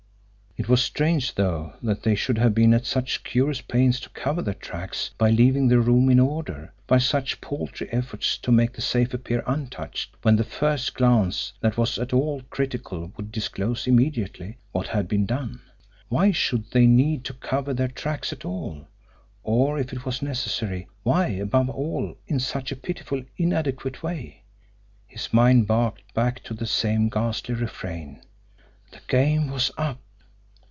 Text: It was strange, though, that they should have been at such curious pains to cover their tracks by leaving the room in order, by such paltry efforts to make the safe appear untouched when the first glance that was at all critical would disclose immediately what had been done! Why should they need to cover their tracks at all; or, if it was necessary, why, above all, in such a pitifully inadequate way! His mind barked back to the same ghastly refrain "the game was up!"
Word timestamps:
It 0.57 0.67
was 0.69 0.83
strange, 0.83 1.35
though, 1.35 1.73
that 1.81 2.03
they 2.03 2.13
should 2.13 2.37
have 2.37 2.53
been 2.53 2.73
at 2.73 2.85
such 2.85 3.23
curious 3.23 3.61
pains 3.61 4.01
to 4.01 4.09
cover 4.09 4.41
their 4.41 4.53
tracks 4.53 5.09
by 5.17 5.29
leaving 5.31 5.69
the 5.69 5.79
room 5.79 6.09
in 6.09 6.19
order, 6.19 6.73
by 6.87 6.97
such 6.97 7.39
paltry 7.39 7.87
efforts 7.89 8.37
to 8.39 8.51
make 8.51 8.73
the 8.73 8.81
safe 8.81 9.13
appear 9.13 9.43
untouched 9.47 10.13
when 10.23 10.35
the 10.35 10.43
first 10.43 10.93
glance 10.93 11.53
that 11.61 11.77
was 11.77 11.97
at 11.97 12.11
all 12.11 12.41
critical 12.49 13.13
would 13.15 13.31
disclose 13.31 13.87
immediately 13.87 14.57
what 14.73 14.87
had 14.87 15.07
been 15.07 15.25
done! 15.25 15.61
Why 16.09 16.31
should 16.33 16.69
they 16.71 16.85
need 16.85 17.23
to 17.25 17.33
cover 17.33 17.73
their 17.73 17.87
tracks 17.87 18.33
at 18.33 18.43
all; 18.43 18.87
or, 19.43 19.79
if 19.79 19.93
it 19.93 20.03
was 20.05 20.21
necessary, 20.21 20.89
why, 21.03 21.27
above 21.27 21.69
all, 21.69 22.17
in 22.27 22.39
such 22.41 22.73
a 22.73 22.75
pitifully 22.75 23.27
inadequate 23.37 24.03
way! 24.03 24.43
His 25.07 25.31
mind 25.33 25.65
barked 25.65 26.13
back 26.13 26.43
to 26.43 26.53
the 26.53 26.67
same 26.67 27.07
ghastly 27.07 27.55
refrain 27.55 28.21
"the 28.91 28.99
game 29.07 29.49
was 29.49 29.71
up!" 29.77 29.97